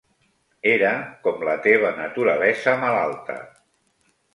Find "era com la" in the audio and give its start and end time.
0.71-1.55